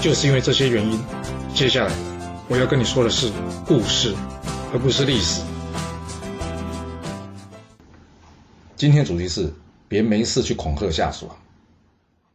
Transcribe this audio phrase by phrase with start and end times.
[0.00, 0.96] 就是因为这些原因，
[1.52, 1.92] 接下来
[2.48, 3.32] 我要跟你说的是
[3.66, 4.14] 故事，
[4.72, 5.42] 而不是历史。
[8.76, 9.52] 今天主题是
[9.88, 11.28] 别没事去恐吓下属！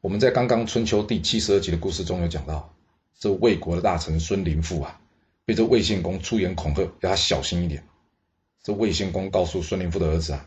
[0.01, 2.73] 我们在刚刚春秋第七十二集的故事中有讲到，
[3.17, 4.99] 这魏国的大臣孙林父啊，
[5.45, 7.85] 被这魏献公出言恐吓，要他小心一点。
[8.61, 10.45] 这魏献公告诉孙林父的儿子啊，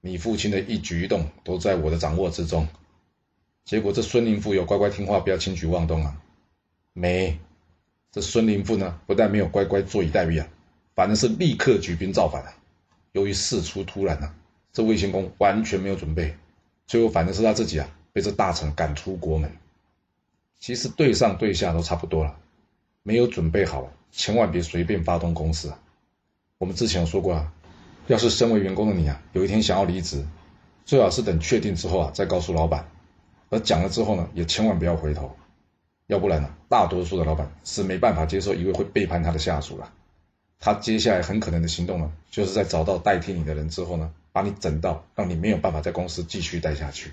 [0.00, 2.68] 你父亲的一举一动都在我的掌握之中。
[3.64, 6.16] 结果这孙林父有乖乖听话，不要轻举妄动啊。
[6.92, 7.38] 没，
[8.10, 10.48] 这孙林父呢，不但没有乖乖坐以待毙啊，
[10.94, 12.54] 反而是立刻举兵造反啊。
[13.12, 14.34] 由于事出突然啊，
[14.72, 16.34] 这魏献公完全没有准备，
[16.86, 19.50] 最后反正是他自己啊，被这大臣赶出国门。
[20.60, 22.36] 其实对上对下都差不多了，
[23.02, 25.78] 没有准备好，千万别随便发动攻势啊。
[26.58, 27.52] 我们之前有说过啊，
[28.06, 30.24] 要是身为员工的你啊，有一天想要离职，
[30.84, 32.88] 最好是等确定之后啊，再告诉老板。
[33.50, 35.34] 而讲了之后呢，也千万不要回头。
[36.12, 39.90] 要不然呢，大多数的老板是没办法接受一位会背叛他的下属了。
[40.60, 47.12] 他接下来很可能的行动呢，就是在找到代替你的人之后呢，把你整到让你没有办法在公司继续待下去。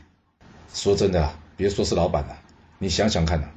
[0.74, 2.38] 说真的啊，别说是老板了，
[2.78, 3.48] 你想想看呐，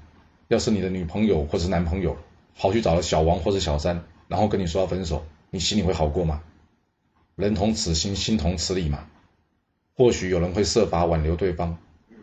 [0.47, 2.17] 要是你的女朋友或者男朋友
[2.57, 6.41] 跑去找了小王或者小三，然后跟你说要分手，你心里会好过吗？
[7.35, 9.07] 人同此心，心同此理嘛。
[9.97, 11.79] 或许有人会设法挽留对方，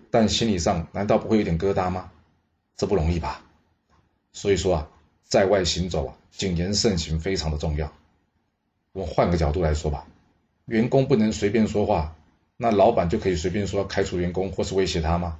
[0.09, 2.11] 但心理上难道不会有点疙瘩吗？
[2.79, 3.41] 这不容易吧？
[4.31, 4.89] 所以说啊，
[5.25, 7.91] 在外行走啊，谨言慎行非常的重要。
[8.93, 10.07] 我们换个角度来说吧，
[10.63, 12.15] 员工不能随便说话，
[12.55, 15.37] 那老板就可以随便说开除员工或是威胁他吗？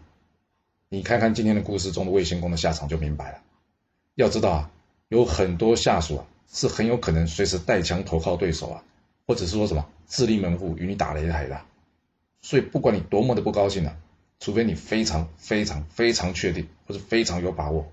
[0.89, 3.37] 你看看今天的故事中的魏献公的下场就明白了。
[4.15, 4.71] 要知道啊，
[5.07, 8.83] 有很多下属啊是很有可能随时带枪投靠对手啊，
[9.25, 11.61] 或者是说什么自立门户与你打擂台的。
[12.41, 13.95] 所以不管你多么的不高兴呢。
[14.39, 17.91] 除非你非常非常非常确定，或者非常有把握，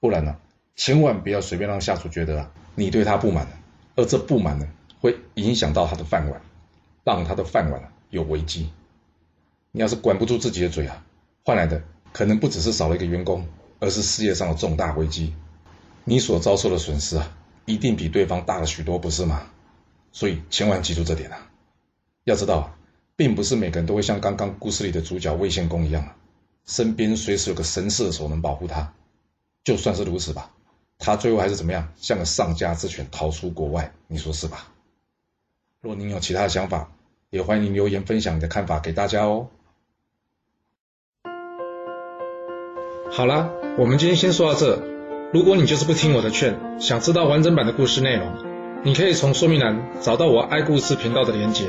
[0.00, 0.36] 不然呢，
[0.76, 3.46] 千万不要随便让下属觉得啊，你对他不满
[3.96, 4.66] 而这不满呢，
[5.00, 6.40] 会影响到他的饭碗，
[7.04, 8.70] 让他的饭碗有危机。
[9.72, 11.04] 你要是管不住自己的嘴啊，
[11.44, 13.46] 换来的可能不只是少了一个员工，
[13.78, 15.34] 而是事业上的重大危机。
[16.04, 17.36] 你所遭受的损失啊，
[17.66, 19.46] 一定比对方大了许多，不是吗？
[20.12, 21.50] 所以千万记住这点啊，
[22.24, 22.74] 要知道。
[23.16, 26.16] 并不是每个人都会像刚刚故事里的主角魏献公一样，
[26.66, 28.92] 身边随时有个神射手能保护他。
[29.62, 30.50] 就算是如此吧，
[30.98, 34.68] 他最后还是怎么样，像个丧家之犬逃出国外，你说是吧？
[35.80, 36.90] 若您有其他的想法，
[37.30, 39.48] 也欢迎留言分享你的看法给大家哦。
[43.10, 44.82] 好啦，我们今天先说到这。
[45.32, 51.68] 如果你就是不听我的劝，想知道完整版的故事内容，你可以从说明栏找到我爱故事频道的连结。